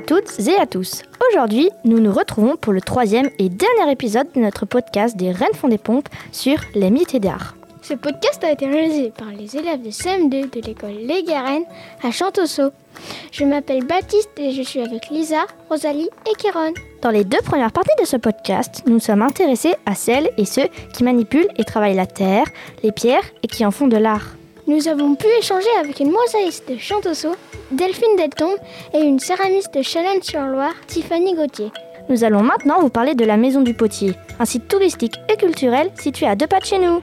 toutes 0.00 0.38
et 0.40 0.56
à 0.56 0.66
tous. 0.66 1.02
Aujourd'hui, 1.30 1.70
nous 1.84 1.98
nous 1.98 2.12
retrouvons 2.12 2.56
pour 2.56 2.72
le 2.72 2.80
troisième 2.80 3.30
et 3.38 3.48
dernier 3.48 3.90
épisode 3.90 4.26
de 4.34 4.40
notre 4.40 4.66
podcast 4.66 5.16
des 5.16 5.30
Rennes 5.30 5.54
font 5.54 5.68
des 5.68 5.78
pompes 5.78 6.08
sur 6.32 6.58
les 6.74 6.90
métiers 6.90 7.20
d'art. 7.20 7.54
Ce 7.82 7.94
podcast 7.94 8.42
a 8.44 8.52
été 8.52 8.66
réalisé 8.66 9.12
par 9.16 9.28
les 9.28 9.56
élèves 9.56 9.82
de 9.82 9.90
CM2 9.90 10.50
de 10.50 10.66
l'école 10.66 10.94
Les 11.04 11.22
Garennes 11.22 11.64
à 12.02 12.10
Chantosso. 12.10 12.70
Je 13.32 13.44
m'appelle 13.44 13.84
Baptiste 13.84 14.30
et 14.36 14.50
je 14.50 14.62
suis 14.62 14.80
avec 14.80 15.08
Lisa, 15.10 15.46
Rosalie 15.70 16.10
et 16.30 16.34
Kéron. 16.36 16.74
Dans 17.00 17.10
les 17.10 17.24
deux 17.24 17.40
premières 17.40 17.72
parties 17.72 17.90
de 18.00 18.06
ce 18.06 18.16
podcast, 18.16 18.82
nous 18.86 19.00
sommes 19.00 19.22
intéressés 19.22 19.74
à 19.86 19.94
celles 19.94 20.30
et 20.36 20.44
ceux 20.44 20.68
qui 20.92 21.04
manipulent 21.04 21.48
et 21.56 21.64
travaillent 21.64 21.96
la 21.96 22.06
terre, 22.06 22.46
les 22.82 22.92
pierres 22.92 23.24
et 23.42 23.46
qui 23.46 23.64
en 23.64 23.70
font 23.70 23.88
de 23.88 23.96
l'art. 23.96 24.36
Nous 24.68 24.86
avons 24.86 25.14
pu 25.14 25.26
échanger 25.38 25.66
avec 25.80 25.98
une 25.98 26.10
mosaïste 26.10 26.70
de 26.70 26.76
Chantosso, 26.76 27.30
Delphine 27.70 28.16
Delton, 28.18 28.54
et 28.92 28.98
une 28.98 29.18
céramiste 29.18 29.72
de 29.72 29.80
Chalonne-sur-Loire, 29.80 30.74
Tiffany 30.86 31.34
Gauthier. 31.34 31.72
Nous 32.10 32.22
allons 32.22 32.42
maintenant 32.42 32.78
vous 32.78 32.90
parler 32.90 33.14
de 33.14 33.24
la 33.24 33.38
Maison 33.38 33.62
du 33.62 33.72
Potier, 33.72 34.12
un 34.38 34.44
site 34.44 34.68
touristique 34.68 35.14
et 35.32 35.38
culturel 35.38 35.90
situé 35.98 36.26
à 36.26 36.36
deux 36.36 36.46
pas 36.46 36.60
de 36.60 36.66
chez 36.66 36.78
nous. 36.78 37.00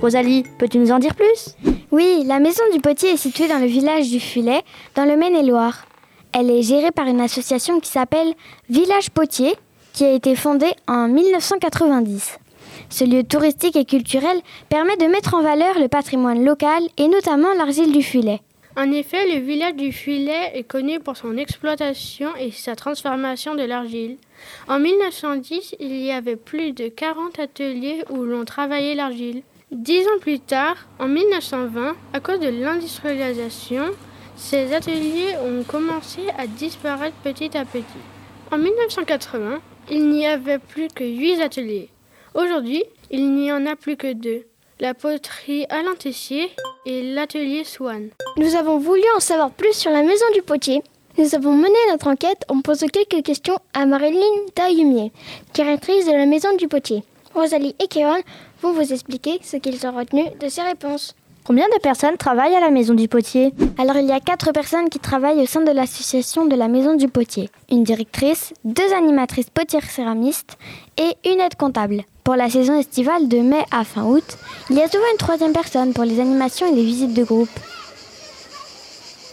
Rosalie, 0.00 0.44
peux-tu 0.56 0.78
nous 0.78 0.92
en 0.92 1.00
dire 1.00 1.16
plus? 1.16 1.56
Oui, 1.90 2.22
la 2.28 2.38
maison 2.38 2.62
du 2.72 2.80
potier 2.80 3.10
est 3.10 3.16
située 3.16 3.48
dans 3.48 3.58
le 3.58 3.66
village 3.66 4.08
du 4.08 4.20
Fulet, 4.20 4.62
dans 4.94 5.04
le 5.04 5.16
Maine-et-Loire. 5.16 5.84
Elle 6.32 6.48
est 6.48 6.62
gérée 6.62 6.92
par 6.92 7.08
une 7.08 7.20
association 7.20 7.80
qui 7.80 7.90
s'appelle 7.90 8.34
Village 8.68 9.10
Potier, 9.10 9.56
qui 9.92 10.04
a 10.04 10.12
été 10.12 10.34
fondée 10.36 10.72
en 10.86 11.08
1990. 11.08 12.38
Ce 12.88 13.04
lieu 13.04 13.22
touristique 13.24 13.76
et 13.76 13.84
culturel 13.84 14.40
permet 14.68 14.96
de 14.96 15.06
mettre 15.06 15.34
en 15.34 15.42
valeur 15.42 15.78
le 15.78 15.88
patrimoine 15.88 16.44
local 16.44 16.82
et 16.96 17.08
notamment 17.08 17.52
l'argile 17.54 17.92
du 17.92 18.02
Fulet. 18.02 18.40
En 18.76 18.92
effet, 18.92 19.26
le 19.26 19.40
village 19.40 19.74
du 19.74 19.92
Fulet 19.92 20.52
est 20.54 20.62
connu 20.62 21.00
pour 21.00 21.16
son 21.16 21.36
exploitation 21.36 22.30
et 22.36 22.50
sa 22.50 22.76
transformation 22.76 23.54
de 23.54 23.62
l'argile. 23.62 24.16
En 24.68 24.78
1910, 24.78 25.74
il 25.80 25.96
y 25.96 26.12
avait 26.12 26.36
plus 26.36 26.72
de 26.72 26.88
40 26.88 27.40
ateliers 27.40 28.04
où 28.10 28.22
l'on 28.22 28.44
travaillait 28.44 28.94
l'argile. 28.94 29.42
Dix 29.72 30.02
ans 30.06 30.20
plus 30.20 30.40
tard, 30.40 30.76
en 30.98 31.08
1920, 31.08 31.94
à 32.12 32.20
cause 32.20 32.40
de 32.40 32.48
l'industrialisation, 32.48 33.84
ces 34.36 34.72
ateliers 34.72 35.34
ont 35.44 35.62
commencé 35.64 36.22
à 36.38 36.46
disparaître 36.46 37.16
petit 37.22 37.56
à 37.56 37.64
petit. 37.64 37.84
En 38.52 38.58
1980, 38.58 39.60
il 39.92 40.08
n'y 40.08 40.26
avait 40.26 40.58
plus 40.58 40.88
que 40.88 41.04
huit 41.04 41.40
ateliers. 41.40 41.88
Aujourd'hui, 42.34 42.82
il 43.12 43.32
n'y 43.32 43.52
en 43.52 43.64
a 43.64 43.76
plus 43.76 43.96
que 43.96 44.12
deux. 44.12 44.44
La 44.80 44.92
poterie 44.92 45.66
Alain 45.68 45.94
Tessier 45.96 46.50
et 46.84 47.14
l'atelier 47.14 47.62
Swan. 47.62 48.08
Nous 48.38 48.56
avons 48.56 48.78
voulu 48.78 49.04
en 49.16 49.20
savoir 49.20 49.52
plus 49.52 49.72
sur 49.72 49.92
la 49.92 50.02
maison 50.02 50.24
du 50.34 50.42
potier. 50.42 50.82
Nous 51.16 51.32
avons 51.36 51.52
mené 51.52 51.76
notre 51.90 52.08
enquête 52.08 52.44
en 52.48 52.60
posant 52.60 52.88
quelques 52.88 53.22
questions 53.24 53.58
à 53.72 53.86
Marilyn 53.86 54.46
Taillumier, 54.52 55.12
directrice 55.54 56.06
de 56.06 56.12
la 56.12 56.26
maison 56.26 56.56
du 56.56 56.66
potier. 56.66 57.04
Rosalie 57.32 57.76
et 57.78 57.86
Kéron 57.86 58.20
vont 58.62 58.72
vous 58.72 58.92
expliquer 58.92 59.38
ce 59.44 59.58
qu'ils 59.58 59.86
ont 59.86 59.96
retenu 59.96 60.24
de 60.40 60.48
ces 60.48 60.62
réponses. 60.62 61.14
Combien 61.44 61.66
de 61.68 61.80
personnes 61.80 62.16
travaillent 62.18 62.54
à 62.54 62.60
la 62.60 62.70
Maison 62.70 62.94
du 62.94 63.08
Potier? 63.08 63.52
Alors 63.78 63.96
il 63.96 64.06
y 64.06 64.12
a 64.12 64.20
quatre 64.20 64.52
personnes 64.52 64.90
qui 64.90 64.98
travaillent 64.98 65.40
au 65.40 65.46
sein 65.46 65.62
de 65.62 65.70
l'association 65.72 66.44
de 66.44 66.54
la 66.54 66.68
Maison 66.68 66.94
du 66.94 67.08
Potier. 67.08 67.48
Une 67.70 67.82
directrice, 67.82 68.52
deux 68.64 68.92
animatrices 68.92 69.48
potières 69.50 69.90
céramistes 69.90 70.58
et 70.98 71.16
une 71.28 71.40
aide 71.40 71.56
comptable. 71.56 72.04
Pour 72.24 72.36
la 72.36 72.50
saison 72.50 72.78
estivale 72.78 73.26
de 73.26 73.38
mai 73.38 73.64
à 73.72 73.84
fin 73.84 74.04
août, 74.04 74.36
il 74.68 74.76
y 74.76 74.82
a 74.82 74.88
souvent 74.88 75.10
une 75.10 75.18
troisième 75.18 75.52
personne 75.52 75.94
pour 75.94 76.04
les 76.04 76.20
animations 76.20 76.70
et 76.70 76.74
les 76.74 76.84
visites 76.84 77.14
de 77.14 77.24
groupe. 77.24 77.48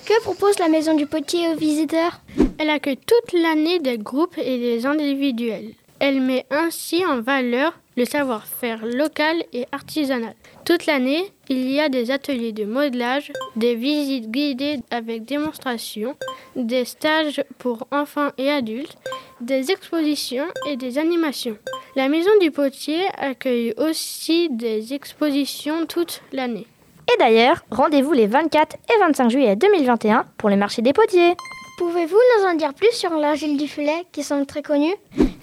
Que 0.05 0.21
propose 0.21 0.57
la 0.59 0.69
Maison 0.69 0.95
du 0.95 1.05
Potier 1.05 1.49
aux 1.49 1.57
visiteurs? 1.57 2.21
Elle 2.57 2.69
accueille 2.69 2.97
toute 2.97 3.33
l'année 3.33 3.79
des 3.79 3.97
groupes 3.97 4.37
et 4.37 4.57
des 4.57 4.85
individuels. 4.85 5.73
Elle 5.99 6.21
met 6.21 6.45
ainsi 6.51 7.05
en 7.05 7.21
valeur 7.21 7.73
le 7.95 8.05
savoir-faire 8.05 8.85
local 8.85 9.43
et 9.53 9.65
artisanal. 9.71 10.35
Toute 10.65 10.85
l'année, 10.85 11.31
il 11.49 11.71
y 11.71 11.79
a 11.79 11.89
des 11.89 12.11
ateliers 12.11 12.51
de 12.51 12.65
modelage, 12.65 13.31
des 13.55 13.73
visites 13.73 14.29
guidées 14.29 14.79
avec 14.91 15.25
démonstration, 15.25 16.15
des 16.55 16.85
stages 16.85 17.43
pour 17.57 17.87
enfants 17.91 18.29
et 18.37 18.51
adultes, 18.51 18.97
des 19.41 19.71
expositions 19.71 20.45
et 20.67 20.77
des 20.77 20.99
animations. 20.99 21.57
La 21.95 22.09
Maison 22.09 22.29
du 22.39 22.51
Potier 22.51 23.07
accueille 23.17 23.73
aussi 23.77 24.49
des 24.51 24.93
expositions 24.93 25.87
toute 25.87 26.21
l'année. 26.31 26.67
Et 27.11 27.17
d'ailleurs, 27.17 27.63
rendez-vous 27.71 28.13
les 28.13 28.27
24 28.27 28.75
et 28.75 28.99
25 28.99 29.29
juillet 29.29 29.55
2021 29.55 30.25
pour 30.37 30.49
le 30.49 30.57
marché 30.57 30.83
des 30.83 30.93
potiers. 30.93 31.35
Pouvez-vous 31.77 32.19
nous 32.37 32.45
en 32.47 32.55
dire 32.55 32.73
plus 32.73 32.91
sur 32.91 33.11
l'argile 33.11 33.57
du 33.57 33.67
Fulet 33.67 34.05
qui 34.11 34.23
semble 34.23 34.45
très 34.45 34.61
connue? 34.61 34.93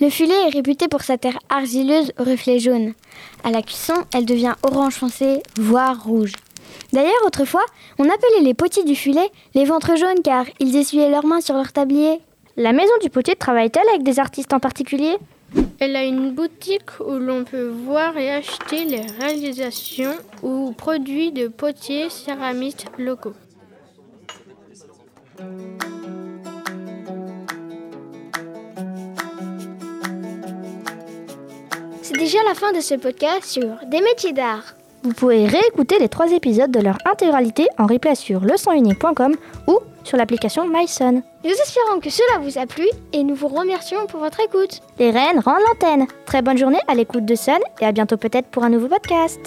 Le 0.01 0.11
Fulet 0.11 0.49
est 0.49 0.55
réputé 0.55 0.89
pour 0.89 1.03
sa 1.03 1.19
terre 1.19 1.39
argileuse 1.49 2.13
au 2.19 2.25
reflet 2.25 2.59
jaune. 2.59 2.95
À 3.45 3.51
la 3.51 3.63
cuisson, 3.63 3.95
elle 4.13 4.25
devient 4.25 4.55
orange 4.63 4.95
foncé, 4.95 5.41
voire 5.57 6.03
rouge. 6.05 6.33
D'ailleurs, 6.93 7.13
autrefois, 7.27 7.65
on 7.99 8.05
appelait 8.05 8.43
les 8.43 8.55
potiers 8.55 8.85
du 8.85 8.97
Fulet 8.97 9.31
les 9.55 9.65
ventres 9.65 9.97
jaunes 9.97 10.23
car 10.25 10.47
ils 10.59 10.75
essuyaient 10.77 11.11
leurs 11.11 11.27
mains 11.27 11.41
sur 11.41 11.55
leur 11.55 11.73
tablier. 11.73 12.21
La 12.57 12.73
maison 12.73 12.93
du 13.03 13.11
potier 13.11 13.37
travaille-t-elle 13.37 13.89
avec 13.89 14.03
des 14.03 14.19
artistes 14.19 14.53
en 14.53 14.61
particulier? 14.61 15.17
Elle 15.79 15.95
a 15.95 16.05
une 16.05 16.33
boutique 16.33 16.99
où 17.01 17.13
l'on 17.13 17.45
peut 17.45 17.69
voir 17.69 18.17
et 18.17 18.33
acheter 18.33 18.85
les 18.85 19.03
réalisations 19.21 20.15
ou 20.43 20.73
produits 20.73 21.31
de 21.31 21.47
potiers 21.47 22.11
céramistes 22.11 22.87
locaux. 22.99 23.35
C'est 32.05 32.19
déjà 32.19 32.37
la 32.47 32.53
fin 32.53 32.71
de 32.73 32.81
ce 32.81 32.97
podcast 32.97 33.45
sur 33.45 33.65
des 33.87 34.03
métiers 34.03 34.35
d'art. 34.35 34.75
Vous 35.05 35.15
pouvez 35.15 35.47
réécouter 35.47 35.99
les 35.99 36.11
trois 36.11 36.31
épisodes 36.33 36.71
de 36.71 36.81
leur 36.81 36.99
intégralité 37.07 37.67
en 37.79 37.87
replay 37.87 38.15
sur 38.15 38.41
leçonunique.com 38.41 39.35
ou 39.69 39.79
sur 40.03 40.19
l'application 40.19 40.69
MySon. 40.69 41.23
Nous 41.45 41.51
espérons 41.51 42.01
que 42.01 42.11
cela 42.11 42.41
vous 42.43 42.59
a 42.59 42.67
plu 42.67 42.85
et 43.15 43.25
nous 43.25 43.35
vous 43.35 43.49
remercions 43.49 44.07
pour 44.07 44.21
votre 44.21 44.41
écoute. 44.41 44.83
Les 44.99 45.13
reines 45.13 45.41
rendent 45.41 45.63
l'antenne. 45.67 46.07
Très 46.27 46.43
bonne 46.43 46.59
journée 46.59 46.81
à 46.89 46.95
l'écoute 46.95 47.25
de 47.25 47.35
Sun 47.35 47.59
et 47.81 47.87
à 47.87 47.93
bientôt 47.93 48.19
peut-être 48.19 48.49
pour 48.49 48.65
un 48.65 48.69
nouveau 48.69 48.89
podcast. 48.89 49.41